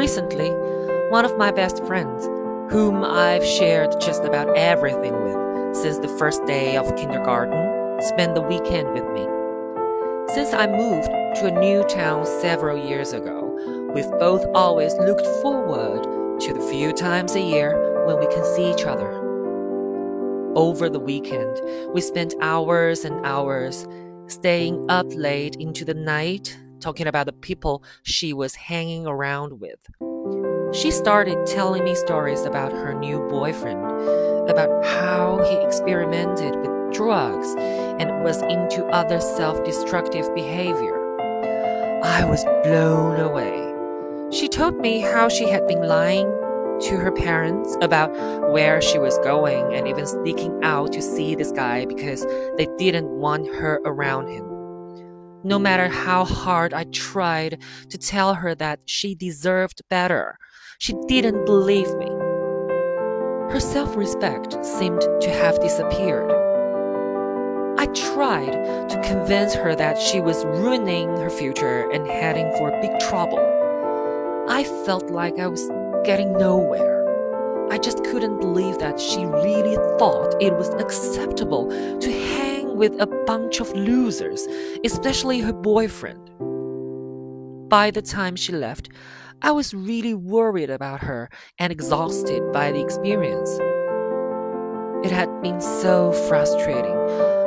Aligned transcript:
Recently, 0.00 0.48
one 1.10 1.26
of 1.26 1.36
my 1.36 1.50
best 1.50 1.84
friends, 1.84 2.24
whom 2.72 3.04
I've 3.04 3.44
shared 3.44 4.00
just 4.00 4.24
about 4.24 4.56
everything 4.56 5.12
with 5.12 5.76
since 5.76 5.98
the 5.98 6.08
first 6.16 6.42
day 6.46 6.78
of 6.78 6.96
kindergarten, 6.96 8.00
spent 8.00 8.34
the 8.34 8.40
weekend 8.40 8.94
with 8.94 9.04
me. 9.12 9.26
Since 10.32 10.54
I 10.54 10.68
moved 10.68 11.08
to 11.40 11.48
a 11.48 11.60
new 11.60 11.84
town 11.84 12.24
several 12.24 12.82
years 12.82 13.12
ago, 13.12 13.90
we've 13.94 14.10
both 14.12 14.42
always 14.54 14.94
looked 14.94 15.26
forward 15.42 16.40
to 16.40 16.54
the 16.54 16.66
few 16.70 16.94
times 16.94 17.34
a 17.34 17.42
year 17.42 18.06
when 18.06 18.18
we 18.18 18.26
can 18.34 18.46
see 18.56 18.72
each 18.72 18.86
other. 18.86 19.12
Over 20.56 20.88
the 20.88 20.98
weekend, 20.98 21.60
we 21.92 22.00
spent 22.00 22.34
hours 22.40 23.04
and 23.04 23.26
hours 23.26 23.86
staying 24.28 24.90
up 24.90 25.08
late 25.10 25.56
into 25.56 25.84
the 25.84 25.92
night 25.92 26.56
talking 26.80 27.06
about 27.06 27.26
the 27.26 27.32
people 27.32 27.82
she 28.02 28.32
was 28.32 28.54
hanging 28.54 29.06
around 29.06 29.60
with. 29.60 29.78
She 30.72 30.90
started 30.90 31.46
telling 31.46 31.84
me 31.84 31.94
stories 31.94 32.42
about 32.42 32.72
her 32.72 32.94
new 32.94 33.20
boyfriend, 33.28 33.84
about 34.48 34.84
how 34.84 35.42
he 35.48 35.56
experimented 35.66 36.56
with 36.56 36.92
drugs 36.92 37.54
and 37.58 38.22
was 38.24 38.42
into 38.42 38.84
other 38.86 39.20
self 39.20 39.62
destructive 39.64 40.32
behavior. 40.34 40.96
I 42.02 42.24
was 42.24 42.44
blown 42.62 43.20
away. 43.20 43.66
She 44.32 44.48
told 44.48 44.76
me 44.76 45.00
how 45.00 45.28
she 45.28 45.48
had 45.48 45.66
been 45.66 45.82
lying 45.82 46.26
to 46.82 46.96
her 46.96 47.12
parents 47.12 47.76
about 47.82 48.10
where 48.52 48.80
she 48.80 48.98
was 48.98 49.18
going 49.18 49.74
and 49.74 49.86
even 49.86 50.06
sneaking 50.06 50.58
out 50.62 50.92
to 50.92 51.02
see 51.02 51.34
this 51.34 51.52
guy 51.52 51.84
because 51.84 52.24
they 52.56 52.66
didn't 52.78 53.08
want 53.08 53.46
her 53.54 53.80
around 53.84 54.28
him. 54.28 54.49
No 55.42 55.58
matter 55.58 55.88
how 55.88 56.26
hard 56.26 56.74
I 56.74 56.84
tried 56.84 57.62
to 57.88 57.96
tell 57.96 58.34
her 58.34 58.54
that 58.56 58.80
she 58.84 59.14
deserved 59.14 59.80
better, 59.88 60.36
she 60.78 60.94
didn't 61.08 61.46
believe 61.46 61.94
me. 61.96 62.10
Her 63.50 63.58
self 63.58 63.96
respect 63.96 64.62
seemed 64.62 65.00
to 65.00 65.30
have 65.30 65.58
disappeared. 65.60 66.30
I 67.78 67.86
tried 67.86 68.52
to 68.90 69.02
convince 69.02 69.54
her 69.54 69.74
that 69.74 69.98
she 69.98 70.20
was 70.20 70.44
ruining 70.44 71.16
her 71.16 71.30
future 71.30 71.90
and 71.90 72.06
heading 72.06 72.52
for 72.58 72.70
big 72.82 72.98
trouble. 73.00 73.40
I 74.46 74.64
felt 74.84 75.10
like 75.10 75.38
I 75.38 75.46
was 75.46 75.70
getting 76.04 76.34
nowhere. 76.34 77.00
I 77.70 77.78
just 77.78 78.04
couldn't 78.04 78.40
believe 78.40 78.78
that 78.80 79.00
she 79.00 79.24
really 79.24 79.76
thought 79.98 80.34
it 80.42 80.52
was 80.54 80.68
acceptable 80.74 81.70
with 82.80 82.98
a 82.98 83.06
bunch 83.26 83.60
of 83.60 83.70
losers, 83.74 84.48
especially 84.86 85.40
her 85.40 85.52
boyfriend. 85.52 86.30
By 87.68 87.90
the 87.90 88.00
time 88.00 88.36
she 88.36 88.52
left, 88.52 88.88
I 89.42 89.50
was 89.50 89.74
really 89.74 90.14
worried 90.14 90.70
about 90.70 91.00
her 91.02 91.28
and 91.58 91.70
exhausted 91.70 92.42
by 92.54 92.72
the 92.72 92.80
experience. 92.80 93.50
It 95.04 95.12
had 95.12 95.42
been 95.42 95.60
so 95.60 96.12
frustrating. 96.28 96.96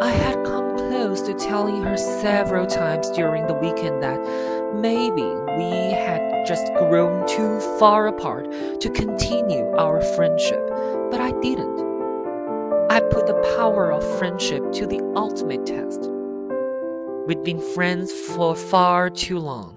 I 0.00 0.10
had 0.10 0.42
come 0.46 0.78
close 0.78 1.20
to 1.20 1.34
telling 1.34 1.82
her 1.82 1.98
several 1.98 2.66
times 2.66 3.10
during 3.10 3.46
the 3.46 3.54
weekend 3.54 4.02
that 4.02 4.18
maybe 4.76 5.28
we 5.58 5.92
had 5.92 6.46
just 6.46 6.72
grown 6.78 7.28
too 7.28 7.60
far 7.78 8.06
apart 8.06 8.50
to 8.80 8.88
continue 8.88 9.66
our 9.76 10.00
friendship, 10.16 10.66
but 11.10 11.20
I 11.20 11.32
didn't. 11.42 11.87
I 12.90 13.00
put 13.00 13.26
the 13.26 13.34
power 13.56 13.92
of 13.92 14.18
friendship 14.18 14.72
to 14.72 14.86
the 14.86 15.00
ultimate 15.14 15.66
test. 15.66 16.08
We'd 17.26 17.42
been 17.42 17.60
friends 17.74 18.10
for 18.10 18.56
far 18.56 19.10
too 19.10 19.38
long. 19.38 19.74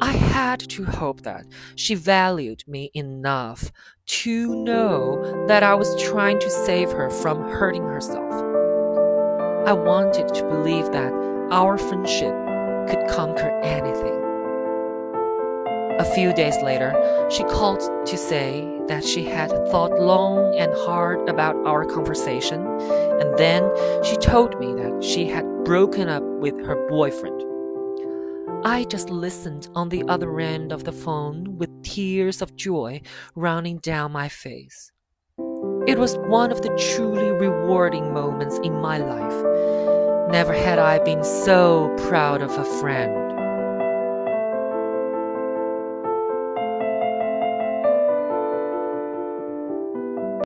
I 0.00 0.12
had 0.12 0.60
to 0.60 0.84
hope 0.84 1.22
that 1.22 1.44
she 1.74 1.94
valued 1.94 2.64
me 2.66 2.90
enough 2.94 3.70
to 4.06 4.54
know 4.64 5.46
that 5.46 5.62
I 5.62 5.74
was 5.74 6.02
trying 6.02 6.38
to 6.40 6.50
save 6.50 6.90
her 6.90 7.10
from 7.10 7.42
hurting 7.50 7.84
herself. 7.84 8.32
I 9.66 9.72
wanted 9.74 10.28
to 10.34 10.44
believe 10.44 10.92
that 10.92 11.12
our 11.50 11.76
friendship 11.76 12.34
could 12.88 13.08
conquer 13.08 13.50
anything. 13.62 13.95
A 16.06 16.14
few 16.14 16.32
days 16.32 16.56
later, 16.62 16.94
she 17.30 17.42
called 17.42 17.80
to 18.06 18.16
say 18.16 18.64
that 18.86 19.04
she 19.04 19.24
had 19.24 19.50
thought 19.70 20.00
long 20.00 20.54
and 20.56 20.72
hard 20.72 21.28
about 21.28 21.56
our 21.66 21.84
conversation, 21.84 22.64
and 23.20 23.36
then 23.36 23.68
she 24.04 24.16
told 24.16 24.58
me 24.60 24.72
that 24.74 25.02
she 25.02 25.26
had 25.26 25.44
broken 25.64 26.08
up 26.08 26.22
with 26.22 26.64
her 26.64 26.86
boyfriend. 26.88 27.42
I 28.64 28.84
just 28.84 29.10
listened 29.10 29.68
on 29.74 29.88
the 29.88 30.04
other 30.08 30.38
end 30.38 30.70
of 30.70 30.84
the 30.84 30.92
phone 30.92 31.58
with 31.58 31.82
tears 31.82 32.40
of 32.40 32.54
joy 32.54 33.02
running 33.34 33.78
down 33.78 34.12
my 34.12 34.28
face. 34.28 34.92
It 35.88 35.98
was 35.98 36.16
one 36.18 36.52
of 36.52 36.62
the 36.62 36.74
truly 36.94 37.32
rewarding 37.32 38.14
moments 38.14 38.58
in 38.62 38.80
my 38.80 38.98
life. 38.98 40.30
Never 40.30 40.52
had 40.52 40.78
I 40.78 41.00
been 41.00 41.24
so 41.24 41.92
proud 42.08 42.42
of 42.42 42.52
a 42.52 42.64
friend. 42.80 43.25